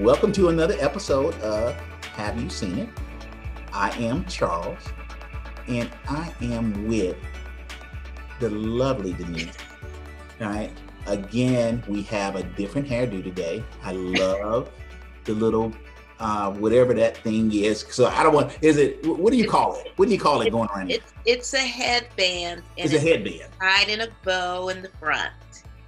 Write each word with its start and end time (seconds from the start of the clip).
Welcome 0.00 0.32
to 0.32 0.48
another 0.48 0.74
episode 0.80 1.34
of 1.42 1.74
Have 2.14 2.40
You 2.40 2.48
Seen 2.48 2.78
It? 2.78 2.88
I 3.74 3.90
am 3.98 4.24
Charles, 4.24 4.78
and 5.68 5.90
I 6.08 6.32
am 6.40 6.88
with 6.88 7.16
the 8.40 8.48
lovely 8.48 9.12
Denise. 9.12 9.54
All 10.40 10.46
right. 10.46 10.70
Again, 11.06 11.84
we 11.86 12.02
have 12.04 12.36
a 12.36 12.42
different 12.42 12.88
hairdo 12.88 13.22
today. 13.22 13.62
I 13.82 13.92
love 13.92 14.70
the 15.24 15.34
little 15.34 15.74
uh, 16.18 16.52
whatever 16.52 16.94
that 16.94 17.18
thing 17.18 17.52
is. 17.52 17.84
So 17.90 18.06
I 18.06 18.22
don't 18.22 18.34
want. 18.34 18.56
Is 18.62 18.78
it? 18.78 19.06
What 19.06 19.30
do 19.30 19.36
you 19.36 19.46
call 19.46 19.78
it? 19.78 19.92
What 19.96 20.06
do 20.06 20.12
you 20.12 20.20
call 20.20 20.40
it 20.40 20.50
going 20.50 20.70
around? 20.70 20.90
It's 20.90 21.12
it's 21.26 21.52
a 21.52 21.58
headband. 21.58 22.62
It's 22.78 22.94
a 22.94 22.98
headband 22.98 23.50
tied 23.60 23.90
in 23.90 24.00
a 24.00 24.08
bow 24.24 24.68
in 24.68 24.80
the 24.80 24.88
front. 24.98 25.32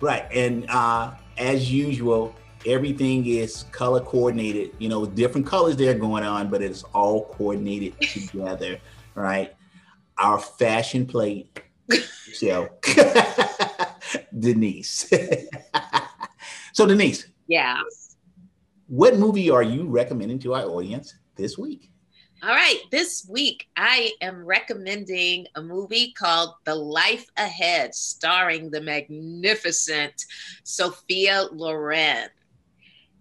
Right, 0.01 0.27
and 0.31 0.69
uh, 0.69 1.15
as 1.39 1.73
usual, 1.73 2.35
everything 2.67 3.27
is 3.27 3.65
color 3.73 4.01
coordinated. 4.01 4.73
You 4.79 4.89
know, 4.89 5.07
different 5.07 5.47
colors 5.47 5.77
there 5.77 5.95
going 5.95 6.25
on, 6.25 6.51
but 6.51 6.63
it's 6.63 6.83
all 6.95 7.27
coordinated 7.27 8.01
together. 8.01 8.79
Right, 9.15 9.55
our 10.19 10.39
fashion 10.39 11.07
plate 11.07 11.63
show, 12.33 12.69
Denise. 14.39 15.11
so 16.73 16.87
Denise. 16.87 17.27
Yeah. 17.47 17.81
What 18.87 19.19
movie 19.19 19.51
are 19.51 19.63
you 19.63 19.85
recommending 19.85 20.39
to 20.41 20.55
our 20.55 20.65
audience 20.65 21.15
this 21.37 21.57
week? 21.57 21.91
All 22.43 22.51
right, 22.51 22.81
this 22.91 23.27
week 23.31 23.69
I 23.75 24.13
am 24.21 24.45
recommending 24.45 25.47
a 25.55 25.63
movie 25.63 26.13
called 26.13 26.51
The 26.67 26.75
Life 26.75 27.27
Ahead, 27.39 27.95
starring 27.95 28.71
the 28.71 28.83
magnificent 28.83 30.27
Sophia 30.63 31.47
Loren. 31.53 32.29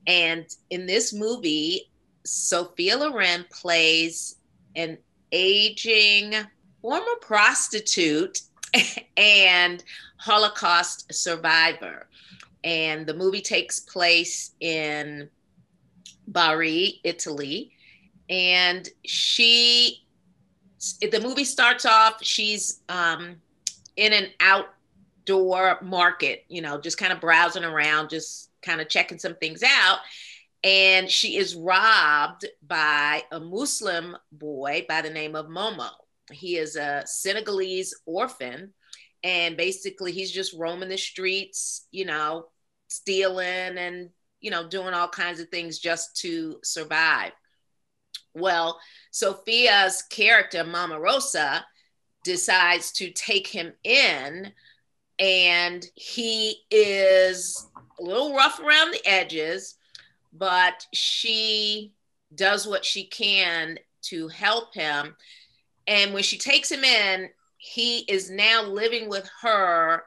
And 0.08 0.46
in 0.70 0.86
this 0.86 1.14
movie, 1.14 1.90
Sophia 2.26 2.98
Loren 2.98 3.46
plays 3.52 4.36
an 4.76 4.98
aging 5.32 6.36
former 6.82 7.16
prostitute 7.22 8.42
and 9.18 9.84
Holocaust 10.18 11.14
survivor. 11.14 12.08
And 12.64 13.06
the 13.06 13.14
movie 13.14 13.42
takes 13.42 13.80
place 13.80 14.52
in 14.60 15.30
Bari, 16.28 17.02
Italy. 17.04 17.72
And 18.30 18.88
she, 19.06 20.06
the 21.02 21.20
movie 21.22 21.44
starts 21.44 21.86
off, 21.86 22.24
she's 22.24 22.82
um, 22.88 23.36
in 23.98 24.14
an 24.14 24.28
outdoor 24.40 25.80
market, 25.82 26.46
you 26.48 26.62
know, 26.62 26.80
just 26.80 26.98
kind 26.98 27.12
of 27.12 27.20
browsing 27.20 27.66
around, 27.66 28.10
just 28.10 28.50
kind 28.64 28.82
of 28.82 28.90
checking 28.90 29.20
some 29.20 29.36
things 29.36 29.64
out. 29.64 30.00
And 30.64 31.10
she 31.10 31.38
is 31.38 31.56
robbed 31.56 32.46
by 32.66 33.24
a 33.32 33.40
Muslim 33.40 34.16
boy 34.32 34.86
by 34.88 35.02
the 35.02 35.10
name 35.10 35.36
of 35.36 35.48
Momo. 35.48 35.90
He 36.32 36.58
is 36.58 36.76
a 36.76 37.04
Senegalese 37.06 37.94
orphan. 38.06 38.74
And 39.24 39.56
basically, 39.56 40.12
he's 40.12 40.32
just 40.32 40.54
roaming 40.54 40.90
the 40.90 40.98
streets, 40.98 41.88
you 41.92 42.06
know, 42.06 42.48
stealing 42.90 43.78
and 43.78 44.10
you 44.44 44.52
know, 44.52 44.68
doing 44.68 44.94
all 44.94 45.08
kinds 45.08 45.40
of 45.40 45.48
things 45.48 45.80
just 45.80 46.18
to 46.18 46.60
survive. 46.64 47.32
Well, 48.36 48.80
Sophia's 49.12 50.04
character, 50.10 50.66
Mama 50.66 51.00
Rosa, 51.00 51.66
decides 52.26 52.92
to 52.94 53.10
take 53.12 53.48
him 53.48 53.72
in, 53.84 54.52
and 55.18 55.86
he 55.96 56.58
is 56.70 57.68
a 58.00 58.04
little 58.04 58.36
rough 58.36 58.60
around 58.60 58.92
the 58.92 59.06
edges, 59.06 59.76
but 60.32 60.86
she 60.94 61.94
does 62.36 62.68
what 62.68 62.84
she 62.86 63.06
can 63.06 63.78
to 64.04 64.28
help 64.28 64.74
him. 64.74 65.16
And 65.88 66.14
when 66.14 66.24
she 66.24 66.38
takes 66.38 66.72
him 66.72 66.84
in, 66.84 67.30
he 67.58 68.00
is 68.00 68.30
now 68.30 68.64
living 68.64 69.10
with 69.10 69.30
her 69.42 70.04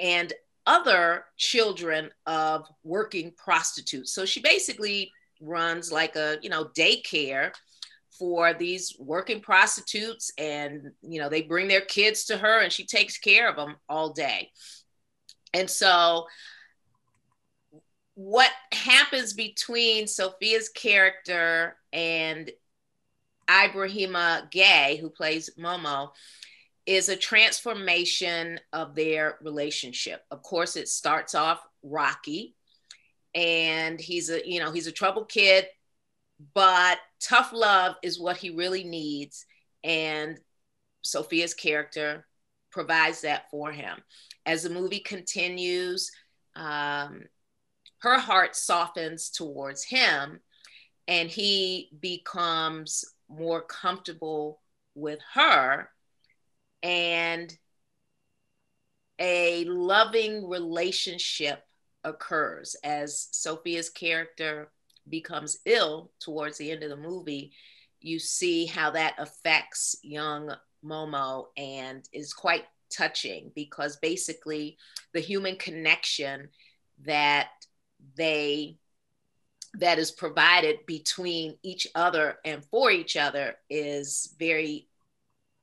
and 0.00 0.32
other 0.66 1.24
children 1.36 2.10
of 2.26 2.66
working 2.82 3.32
prostitutes. 3.36 4.12
So 4.12 4.24
she 4.24 4.40
basically 4.40 5.12
runs 5.40 5.92
like 5.92 6.16
a, 6.16 6.38
you 6.42 6.50
know, 6.50 6.64
daycare 6.76 7.52
for 8.18 8.54
these 8.54 8.96
working 8.98 9.40
prostitutes 9.40 10.32
and, 10.38 10.90
you 11.02 11.20
know, 11.20 11.28
they 11.28 11.42
bring 11.42 11.68
their 11.68 11.82
kids 11.82 12.24
to 12.24 12.36
her 12.36 12.60
and 12.60 12.72
she 12.72 12.84
takes 12.84 13.18
care 13.18 13.48
of 13.48 13.56
them 13.56 13.76
all 13.88 14.12
day. 14.12 14.50
And 15.54 15.68
so 15.70 16.26
what 18.16 18.50
happens 18.72 19.34
between 19.34 20.06
Sophia's 20.06 20.70
character 20.70 21.76
and 21.92 22.50
Ibrahima 23.46 24.50
Gueye, 24.50 24.98
who 24.98 25.10
plays 25.10 25.50
Momo, 25.58 26.08
is 26.86 27.10
a 27.10 27.16
transformation 27.16 28.58
of 28.72 28.94
their 28.94 29.36
relationship. 29.42 30.22
Of 30.30 30.42
course, 30.42 30.76
it 30.76 30.88
starts 30.88 31.34
off 31.34 31.60
rocky 31.82 32.54
and 33.34 34.00
he's 34.00 34.30
a, 34.30 34.40
you 34.48 34.60
know, 34.60 34.72
he's 34.72 34.86
a 34.86 34.92
troubled 34.92 35.28
kid, 35.28 35.66
but 36.54 36.98
tough 37.20 37.52
love 37.52 37.96
is 38.02 38.18
what 38.18 38.38
he 38.38 38.48
really 38.48 38.84
needs. 38.84 39.44
And 39.84 40.40
Sophia's 41.02 41.52
character 41.52 42.26
provides 42.72 43.20
that 43.20 43.50
for 43.50 43.72
him. 43.72 43.98
As 44.46 44.62
the 44.62 44.70
movie 44.70 45.00
continues, 45.00 46.10
um, 46.54 47.24
her 48.06 48.18
heart 48.18 48.54
softens 48.54 49.30
towards 49.30 49.82
him 49.82 50.38
and 51.08 51.28
he 51.28 51.90
becomes 52.00 53.04
more 53.28 53.60
comfortable 53.62 54.60
with 54.94 55.18
her 55.34 55.88
and 56.84 57.58
a 59.18 59.64
loving 59.64 60.48
relationship 60.48 61.64
occurs 62.04 62.76
as 62.84 63.26
Sophia's 63.32 63.90
character 63.90 64.70
becomes 65.08 65.58
ill 65.64 66.12
towards 66.20 66.58
the 66.58 66.70
end 66.70 66.84
of 66.84 66.90
the 66.90 66.96
movie. 66.96 67.50
You 68.00 68.20
see 68.20 68.66
how 68.66 68.90
that 68.90 69.14
affects 69.18 69.96
young 70.02 70.54
Momo 70.84 71.46
and 71.56 72.08
is 72.12 72.32
quite 72.32 72.66
touching 72.88 73.50
because 73.56 73.96
basically 73.96 74.76
the 75.12 75.20
human 75.20 75.56
connection 75.56 76.50
that 77.04 77.48
they 78.16 78.78
that 79.78 79.98
is 79.98 80.10
provided 80.10 80.78
between 80.86 81.56
each 81.62 81.86
other 81.94 82.38
and 82.44 82.64
for 82.64 82.90
each 82.90 83.16
other 83.16 83.56
is 83.68 84.34
very 84.38 84.88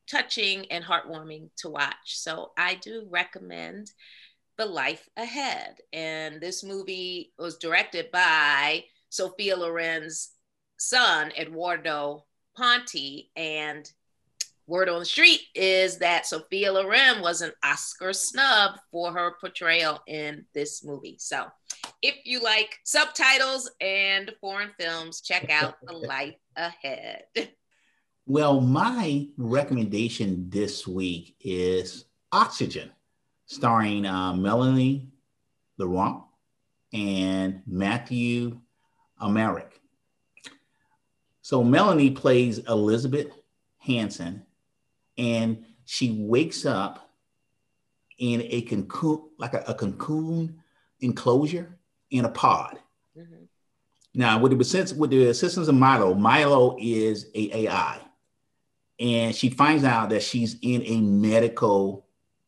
touching 0.09 0.66
and 0.71 0.83
heartwarming 0.83 1.49
to 1.57 1.69
watch. 1.69 2.17
So 2.17 2.51
I 2.57 2.75
do 2.75 3.07
recommend 3.09 3.91
The 4.57 4.66
Life 4.66 5.07
Ahead. 5.17 5.77
And 5.91 6.39
this 6.39 6.63
movie 6.63 7.33
was 7.39 7.57
directed 7.57 8.11
by 8.11 8.83
Sophia 9.09 9.57
Loren's 9.57 10.31
son, 10.77 11.31
Eduardo 11.38 12.25
Ponti. 12.55 13.31
And 13.35 13.89
word 14.67 14.89
on 14.89 15.00
the 15.00 15.05
street 15.05 15.41
is 15.55 15.97
that 15.97 16.25
Sophia 16.25 16.71
Loren 16.71 17.21
was 17.21 17.41
an 17.41 17.51
Oscar 17.63 18.13
snub 18.13 18.75
for 18.91 19.11
her 19.11 19.35
portrayal 19.39 20.01
in 20.07 20.45
this 20.53 20.83
movie. 20.83 21.17
So 21.19 21.45
if 22.03 22.17
you 22.25 22.41
like 22.41 22.79
subtitles 22.83 23.71
and 23.79 24.29
foreign 24.41 24.71
films, 24.77 25.21
check 25.21 25.49
out 25.49 25.75
The 25.83 25.93
Life 25.93 26.35
Ahead. 26.57 27.23
Well, 28.25 28.59
my 28.59 29.27
recommendation 29.37 30.49
this 30.49 30.85
week 30.85 31.35
is 31.39 32.05
Oxygen, 32.33 32.91
starring 33.45 34.05
uh, 34.05 34.33
Melanie 34.33 35.07
Laurent 35.77 36.23
and 36.91 37.61
Matthew 37.65 38.59
Amalric. 39.21 39.71
So 41.41 41.63
Melanie 41.63 42.11
plays 42.11 42.59
Elizabeth 42.59 43.31
Hansen, 43.77 44.45
and 45.17 45.65
she 45.85 46.17
wakes 46.19 46.65
up 46.65 47.09
in 48.17 48.41
a 48.45 48.61
cocoon, 48.61 49.29
like 49.38 49.53
a, 49.53 49.63
a 49.67 49.73
cocoon 49.73 50.61
enclosure 50.99 51.77
in 52.13 52.25
a 52.25 52.30
pod. 52.30 52.80
Mm-hmm. 53.18 53.44
Now, 54.15 54.39
with 54.39 54.51
the, 54.51 54.95
with 54.98 55.10
the 55.10 55.27
assistance 55.27 55.68
of 55.68 55.75
Milo, 55.75 56.13
Milo 56.13 56.77
is 56.80 57.27
a 57.36 57.65
AI 57.65 58.00
and 59.00 59.36
she 59.36 59.50
finds 59.50 59.83
out 59.83 60.10
that 60.10 60.24
she's 60.24 60.57
in 60.62 60.83
a 60.86 61.01
medical 61.01 62.06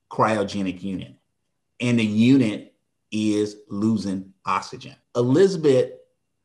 cryogenic 0.09 0.81
unit. 0.81 1.13
And 1.79 1.99
the 1.99 2.05
unit 2.05 2.73
is 3.11 3.57
losing 3.69 4.33
oxygen. 4.45 4.95
Elizabeth 5.15 5.91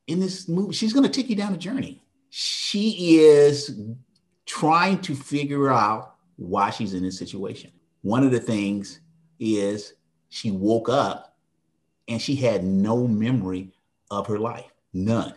in 0.07 0.19
this 0.19 0.49
movie 0.49 0.73
she's 0.73 0.93
going 0.93 1.05
to 1.05 1.11
take 1.11 1.29
you 1.29 1.37
down 1.37 1.55
a 1.55 1.59
journey. 1.59 2.03
She 2.31 3.19
is 3.19 3.81
trying 4.47 5.01
to 5.03 5.15
figure 5.15 5.71
out 5.71 6.17
why 6.37 6.71
she's 6.71 6.95
in 6.95 7.03
this 7.03 7.19
situation. 7.19 7.71
One 8.03 8.25
of 8.25 8.33
the 8.33 8.41
things 8.41 9.01
is 9.39 9.95
she 10.29 10.51
woke 10.51 10.89
up 10.89 11.30
and 12.11 12.21
she 12.21 12.37
had 12.37 12.63
no 12.63 13.07
memory 13.07 13.73
of 14.11 14.27
her 14.27 14.39
life 14.39 14.71
none 14.93 15.35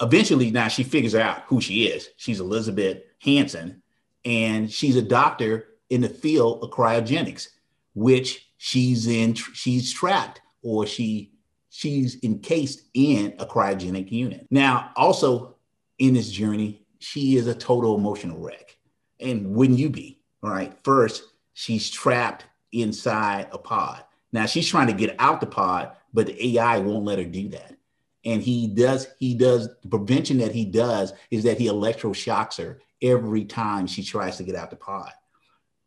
eventually, 0.00 0.50
now 0.50 0.68
she 0.68 0.82
figures 0.82 1.14
out 1.14 1.42
who 1.46 1.60
she 1.60 1.86
is. 1.86 2.10
She's 2.16 2.40
Elizabeth 2.40 3.02
Hansen, 3.20 3.82
and 4.24 4.70
she's 4.70 4.96
a 4.96 5.02
doctor 5.02 5.68
in 5.90 6.00
the 6.00 6.08
field 6.08 6.62
of 6.62 6.70
cryogenics, 6.70 7.48
which 7.94 8.48
she's 8.58 9.06
in. 9.06 9.34
She's 9.34 9.92
trapped, 9.92 10.40
or 10.62 10.86
she 10.86 11.32
she's 11.70 12.22
encased 12.22 12.82
in 12.94 13.34
a 13.38 13.46
cryogenic 13.46 14.10
unit. 14.10 14.46
Now, 14.50 14.90
also 14.96 15.56
in 15.98 16.14
this 16.14 16.30
journey, 16.30 16.82
she 16.98 17.36
is 17.36 17.46
a 17.46 17.54
total 17.54 17.96
emotional 17.96 18.38
wreck. 18.38 18.76
And 19.20 19.54
wouldn't 19.54 19.78
you 19.78 19.90
be? 19.90 20.20
All 20.42 20.50
right. 20.50 20.74
First, 20.84 21.24
she's 21.54 21.90
trapped 21.90 22.44
inside 22.72 23.48
a 23.52 23.58
pod. 23.58 24.04
Now 24.32 24.46
she's 24.46 24.68
trying 24.68 24.88
to 24.88 24.92
get 24.92 25.16
out 25.18 25.40
the 25.40 25.46
pod, 25.46 25.92
but 26.12 26.26
the 26.26 26.58
AI 26.58 26.78
won't 26.78 27.04
let 27.04 27.18
her 27.18 27.24
do 27.24 27.48
that. 27.50 27.76
And 28.24 28.42
he 28.42 28.66
does, 28.66 29.06
he 29.18 29.34
does 29.34 29.68
the 29.82 29.88
prevention 29.88 30.38
that 30.38 30.52
he 30.52 30.64
does 30.64 31.12
is 31.30 31.44
that 31.44 31.58
he 31.58 31.66
electroshocks 31.66 32.58
her 32.58 32.80
every 33.00 33.44
time 33.44 33.86
she 33.86 34.02
tries 34.02 34.36
to 34.38 34.42
get 34.42 34.56
out 34.56 34.70
the 34.70 34.76
pod. 34.76 35.12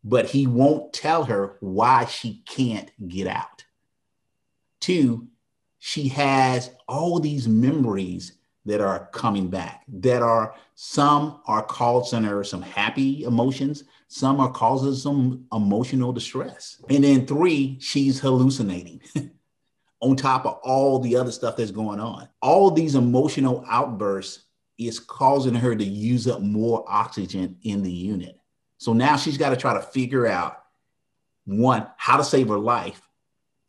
But 0.02 0.26
he 0.26 0.46
won't 0.46 0.92
tell 0.94 1.24
her 1.24 1.58
why 1.60 2.06
she 2.06 2.42
can't 2.46 2.90
get 3.08 3.26
out. 3.26 3.64
Two, 4.80 5.28
she 5.78 6.08
has 6.08 6.70
all 6.88 7.20
these 7.20 7.46
memories 7.46 8.32
that 8.66 8.80
are 8.80 9.08
coming 9.12 9.48
back 9.48 9.84
that 9.88 10.22
are 10.22 10.54
some 10.74 11.40
are 11.46 11.62
causing 11.62 12.22
her 12.22 12.44
some 12.44 12.62
happy 12.62 13.24
emotions 13.24 13.84
some 14.12 14.40
are 14.40 14.50
causing 14.50 14.92
some 14.92 15.46
emotional 15.52 16.12
distress. 16.12 16.82
And 16.90 17.04
then 17.04 17.28
three 17.28 17.78
she's 17.78 18.18
hallucinating 18.18 19.00
on 20.00 20.16
top 20.16 20.46
of 20.46 20.58
all 20.64 20.98
the 20.98 21.14
other 21.14 21.30
stuff 21.30 21.56
that's 21.56 21.70
going 21.70 22.00
on. 22.00 22.28
All 22.42 22.72
these 22.72 22.96
emotional 22.96 23.64
outbursts 23.68 24.46
is 24.78 24.98
causing 24.98 25.54
her 25.54 25.76
to 25.76 25.84
use 25.84 26.26
up 26.26 26.40
more 26.40 26.84
oxygen 26.88 27.56
in 27.62 27.84
the 27.84 27.92
unit. 27.92 28.36
So 28.78 28.92
now 28.92 29.16
she's 29.16 29.38
got 29.38 29.50
to 29.50 29.56
try 29.56 29.74
to 29.74 29.80
figure 29.80 30.26
out 30.26 30.64
one 31.44 31.86
how 31.96 32.16
to 32.16 32.24
save 32.24 32.48
her 32.48 32.58
life 32.58 33.00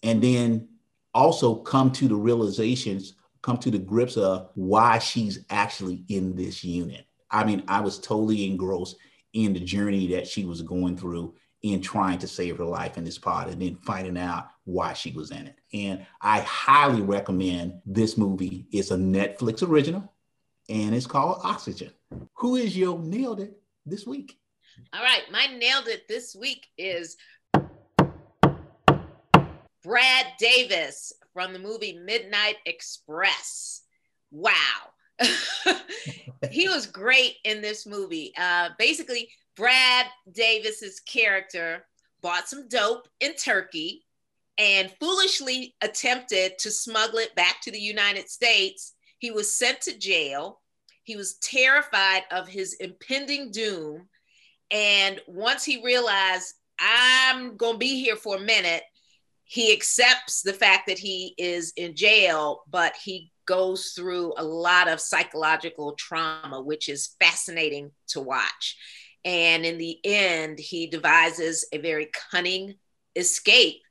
and 0.01 0.23
then 0.23 0.69
also 1.13 1.53
come 1.53 1.91
to 1.91 2.07
the 2.07 2.15
realizations 2.15 3.13
come 3.41 3.57
to 3.57 3.71
the 3.71 3.79
grips 3.79 4.17
of 4.17 4.49
why 4.55 4.99
she's 4.99 5.45
actually 5.49 6.03
in 6.09 6.35
this 6.35 6.63
unit. 6.63 7.05
I 7.29 7.43
mean, 7.43 7.63
I 7.67 7.81
was 7.81 7.99
totally 7.99 8.45
engrossed 8.45 8.97
in 9.33 9.53
the 9.53 9.59
journey 9.59 10.07
that 10.07 10.27
she 10.27 10.45
was 10.45 10.61
going 10.61 10.97
through 10.97 11.35
in 11.63 11.81
trying 11.81 12.17
to 12.19 12.27
save 12.27 12.57
her 12.57 12.65
life 12.65 12.97
in 12.97 13.03
this 13.03 13.17
pod 13.17 13.49
and 13.49 13.61
then 13.61 13.77
finding 13.83 14.17
out 14.17 14.47
why 14.65 14.93
she 14.93 15.11
was 15.11 15.31
in 15.31 15.47
it. 15.47 15.59
And 15.73 16.05
I 16.21 16.41
highly 16.41 17.01
recommend 17.01 17.81
this 17.85 18.17
movie. 18.17 18.67
It's 18.71 18.91
a 18.91 18.97
Netflix 18.97 19.67
original 19.67 20.11
and 20.69 20.95
it's 20.95 21.07
called 21.07 21.41
Oxygen. 21.43 21.91
Who 22.35 22.55
is 22.55 22.75
your 22.75 22.99
nailed 22.99 23.39
it 23.39 23.61
this 23.85 24.05
week? 24.05 24.38
All 24.93 25.03
right, 25.03 25.23
my 25.31 25.47
nailed 25.57 25.88
it 25.88 26.07
this 26.07 26.35
week 26.35 26.67
is 26.77 27.17
Brad 29.83 30.27
Davis 30.39 31.13
from 31.33 31.53
the 31.53 31.59
movie 31.59 31.93
Midnight 31.93 32.57
Express. 32.65 33.81
Wow. 34.31 34.53
he 36.51 36.67
was 36.67 36.85
great 36.87 37.35
in 37.43 37.61
this 37.61 37.85
movie. 37.85 38.33
Uh, 38.37 38.69
basically, 38.77 39.29
Brad 39.55 40.07
Davis's 40.31 40.99
character 40.99 41.85
bought 42.21 42.47
some 42.47 42.67
dope 42.67 43.07
in 43.19 43.35
Turkey 43.35 44.05
and 44.57 44.93
foolishly 44.99 45.75
attempted 45.81 46.57
to 46.59 46.71
smuggle 46.71 47.19
it 47.19 47.35
back 47.35 47.61
to 47.61 47.71
the 47.71 47.79
United 47.79 48.29
States. 48.29 48.93
He 49.17 49.31
was 49.31 49.51
sent 49.51 49.81
to 49.81 49.97
jail. 49.97 50.61
He 51.03 51.15
was 51.15 51.35
terrified 51.35 52.23
of 52.31 52.47
his 52.47 52.75
impending 52.75 53.51
doom. 53.51 54.07
And 54.69 55.19
once 55.27 55.63
he 55.65 55.83
realized, 55.83 56.53
I'm 56.79 57.57
going 57.57 57.73
to 57.73 57.79
be 57.79 58.01
here 58.01 58.15
for 58.15 58.37
a 58.37 58.41
minute, 58.41 58.83
he 59.51 59.74
accepts 59.74 60.44
the 60.44 60.53
fact 60.53 60.88
that 60.88 60.98
he 60.98 61.36
is 61.38 61.74
in 61.75 61.94
jail, 61.94 62.62
but 62.69 62.94
he 62.95 63.33
goes 63.45 63.92
through 63.94 64.33
a 64.38 64.44
lot 64.45 64.88
of 64.88 65.01
psychological 65.01 65.92
trauma, 66.00 66.62
which 66.62 66.88
is 66.88 67.18
fascinating 67.19 67.92
to 68.07 68.21
watch. 68.21 68.77
And 69.25 69.65
in 69.65 69.77
the 69.77 70.00
end, 70.06 70.57
he 70.57 70.88
devises 70.88 71.68
a 71.74 71.80
very 71.80 72.09
cunning 72.31 72.75
escape. 73.18 73.81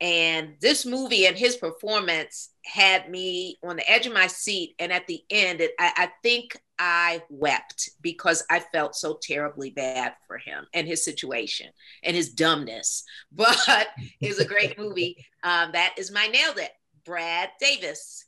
And 0.00 0.54
this 0.60 0.86
movie 0.86 1.26
and 1.26 1.36
his 1.36 1.56
performance 1.56 2.50
had 2.64 3.10
me 3.10 3.58
on 3.64 3.74
the 3.74 3.90
edge 3.90 4.06
of 4.06 4.14
my 4.14 4.28
seat. 4.28 4.76
And 4.78 4.92
at 4.92 5.08
the 5.08 5.24
end, 5.28 5.60
it, 5.60 5.72
I, 5.76 5.92
I 5.96 6.12
think 6.22 6.56
I 6.78 7.22
wept 7.28 7.90
because 8.00 8.44
I 8.50 8.60
felt 8.60 8.94
so 8.96 9.18
terribly 9.22 9.70
bad 9.70 10.14
for 10.26 10.38
him 10.38 10.66
and 10.74 10.86
his 10.86 11.04
situation 11.04 11.68
and 12.02 12.16
his 12.16 12.30
dumbness. 12.30 13.04
But 13.32 13.88
it 14.20 14.28
was 14.28 14.38
a 14.38 14.44
great 14.44 14.78
movie. 14.78 15.24
Um, 15.42 15.72
that 15.72 15.94
is 15.98 16.12
my 16.12 16.26
nailed 16.28 16.58
it. 16.58 16.70
Brad 17.04 17.50
Davis, 17.60 18.26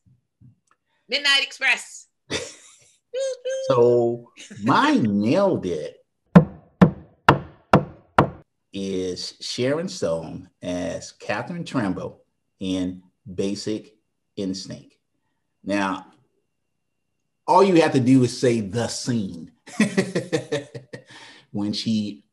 Midnight 1.09 1.43
Express. 1.43 2.09
so 3.69 4.31
my 4.63 4.97
nailed 4.97 5.65
it 5.65 6.05
is 8.73 9.35
Sharon 9.41 9.89
Stone 9.89 10.51
as 10.61 11.13
Catherine 11.13 11.65
Trambo 11.65 12.19
in 12.61 13.03
Basic 13.33 13.97
Instinct. 14.37 14.97
Now, 15.65 16.07
all 17.47 17.63
you 17.63 17.81
have 17.81 17.93
to 17.93 18.01
do 18.01 18.23
is 18.25 18.39
say 18.39 18.61
the 18.61 18.89
scene 18.89 19.53
when 21.53 21.73
she 21.73 22.25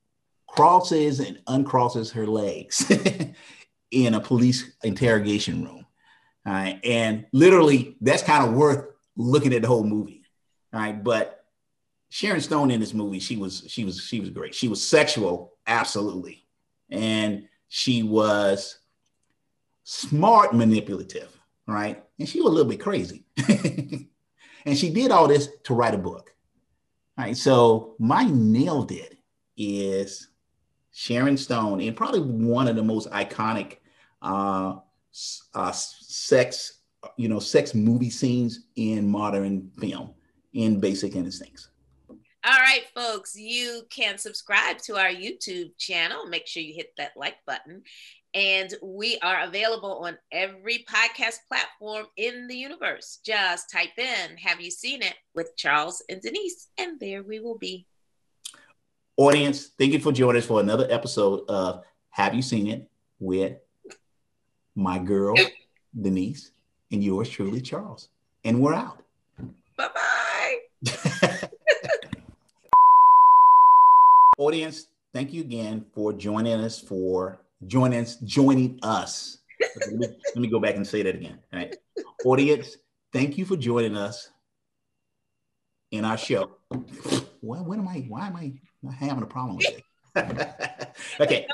crosses 0.48 1.20
and 1.20 1.40
uncrosses 1.48 2.12
her 2.12 2.28
legs 2.28 2.92
in 3.92 4.14
a 4.14 4.20
police 4.20 4.72
interrogation 4.84 5.64
room. 5.64 5.86
Right? 6.46 6.80
And 6.84 7.26
literally, 7.32 7.96
that's 8.02 8.24
kind 8.24 8.48
of 8.48 8.54
worth 8.54 8.86
looking 9.16 9.54
at 9.54 9.62
the 9.62 9.68
whole 9.68 9.84
movie. 9.84 10.24
Right? 10.72 11.04
But 11.04 11.46
Sharon 12.10 12.42
Stone 12.42 12.72
in 12.72 12.80
this 12.80 12.94
movie, 12.94 13.20
she 13.20 13.38
was 13.38 13.64
she 13.68 13.86
was 13.86 14.00
she 14.02 14.20
was 14.20 14.30
great. 14.30 14.54
She 14.54 14.68
was 14.68 14.86
sexual, 14.86 15.54
absolutely, 15.66 16.46
and 16.90 17.48
she 17.70 18.04
was 18.04 18.78
smart, 19.84 20.54
manipulative, 20.54 21.36
right? 21.68 22.04
And 22.20 22.30
she 22.30 22.40
was 22.40 22.52
a 22.52 22.54
little 22.54 22.70
bit 22.70 22.80
crazy. 22.80 23.24
And 24.66 24.78
she 24.78 24.90
did 24.90 25.12
all 25.12 25.28
this 25.28 25.50
to 25.64 25.74
write 25.74 25.94
a 25.94 25.98
book. 25.98 26.34
All 27.18 27.26
right. 27.26 27.38
So 27.38 27.96
my 28.00 28.24
nailed 28.24 28.92
it 28.92 29.18
is 29.58 30.30
Sharon 30.92 31.38
Stone 31.38 31.82
and 31.82 31.96
probably 31.96 32.22
one 32.22 32.68
of 32.68 32.76
the 32.76 32.84
most 32.84 33.10
iconic 33.12 33.78
uh, 34.22 34.76
uh, 35.54 35.72
sex, 35.72 36.80
you 37.18 37.28
know, 37.28 37.40
sex 37.40 37.76
movie 37.76 38.10
scenes 38.10 38.68
in 38.76 39.08
modern 39.08 39.72
film 39.80 40.14
in 40.54 40.80
Basic 40.80 41.16
Instincts. 41.16 41.70
All 42.46 42.60
right, 42.60 42.84
folks, 42.94 43.38
you 43.38 43.84
can 43.90 44.18
subscribe 44.18 44.78
to 44.80 44.98
our 44.98 45.08
YouTube 45.08 45.78
channel. 45.78 46.26
Make 46.26 46.46
sure 46.46 46.62
you 46.62 46.74
hit 46.74 46.92
that 46.98 47.14
like 47.16 47.38
button. 47.48 47.84
And 48.34 48.74
we 48.84 49.18
are 49.20 49.44
available 49.44 50.04
on 50.04 50.18
every 50.30 50.86
podcast 50.90 51.38
platform 51.48 52.08
in 52.18 52.48
the 52.48 52.56
universe. 52.58 53.20
Just 53.24 53.72
type 53.72 53.98
in, 53.98 54.36
Have 54.38 54.60
you 54.60 54.72
seen 54.72 55.02
it 55.02 55.14
with 55.34 55.56
Charles 55.56 56.04
and 56.10 56.22
Denise? 56.22 56.68
And 56.78 57.00
there 57.00 57.24
we 57.24 57.40
will 57.40 57.58
be. 57.58 57.88
Audience, 59.16 59.70
thank 59.80 59.94
you 59.94 60.00
for 60.00 60.12
joining 60.12 60.42
us 60.42 60.48
for 60.48 60.60
another 60.60 60.88
episode 60.90 61.46
of 61.48 61.86
Have 62.10 62.34
You 62.34 62.42
Seen 62.42 62.68
It 62.68 62.90
with 63.20 63.54
my 64.76 65.00
girl, 65.00 65.36
Denise, 66.02 66.52
and 66.92 67.02
yours 67.02 67.30
truly, 67.30 67.62
Charles. 67.62 68.10
And 68.44 68.60
we're 68.60 68.74
out. 68.74 69.02
Bye 69.78 69.90
bye. 69.96 71.40
Audience, 74.44 74.88
thank 75.14 75.32
you 75.32 75.40
again 75.40 75.86
for 75.94 76.12
joining 76.12 76.60
us 76.60 76.78
for 76.78 77.40
joining 77.66 78.06
joining 78.26 78.78
us. 78.84 79.38
let, 79.80 79.94
me, 79.94 80.08
let 80.36 80.36
me 80.36 80.50
go 80.50 80.60
back 80.60 80.76
and 80.76 80.86
say 80.86 81.02
that 81.02 81.16
again. 81.16 81.40
All 81.54 81.60
right. 81.60 81.74
Audience, 82.26 82.76
thank 83.14 83.38
you 83.38 83.46
for 83.46 83.56
joining 83.56 83.96
us 83.96 84.32
in 85.92 86.04
our 86.04 86.18
show. 86.18 86.58
Why, 87.40 87.60
what 87.60 87.80
am 87.80 87.88
I? 87.88 88.06
Why 88.10 88.28
am 88.28 88.36
I 88.36 88.52
having 88.94 89.24
a 89.24 89.28
problem 89.28 89.56
with 89.56 89.78
it? 89.78 89.84
okay. 91.22 91.48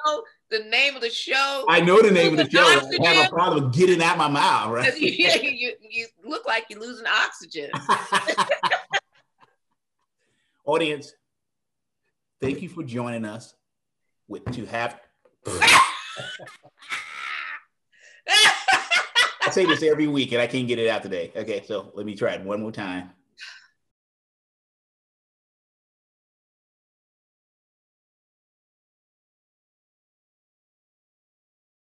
The 0.50 0.64
name 0.64 0.96
of 0.96 1.04
the 1.04 1.12
show. 1.12 1.66
I 1.70 1.82
know 1.82 2.02
the 2.02 2.10
name 2.10 2.40
of 2.40 2.44
the 2.44 2.50
show. 2.50 2.60
Oxygen. 2.60 3.06
I 3.06 3.14
have 3.14 3.28
a 3.28 3.30
problem 3.30 3.70
getting 3.70 4.02
out 4.02 4.18
my 4.18 4.30
mouth, 4.30 4.72
right? 4.72 4.98
you, 5.00 5.12
you, 5.12 5.74
you 5.80 6.08
look 6.26 6.48
like 6.48 6.66
you're 6.72 6.80
losing 6.80 7.06
oxygen. 7.06 7.70
Audience, 10.66 11.14
thank 12.42 12.62
you 12.62 12.70
for 12.70 12.84
joining 12.84 13.26
us 13.26 13.54
with 14.28 14.46
to 14.54 14.66
have 14.66 15.00
I 19.42 19.52
say 19.52 19.66
this 19.66 19.82
every 19.82 20.08
week 20.08 20.32
and 20.32 20.42
I 20.42 20.48
can't 20.48 20.68
get 20.68 20.78
it 20.78 20.88
out 20.88 21.02
today. 21.02 21.32
Okay, 21.36 21.64
so 21.66 21.92
let 21.96 22.06
me 22.06 22.16
try 22.16 22.34
it 22.34 22.44
one 22.44 22.62
more 22.62 22.72
time. 22.72 23.10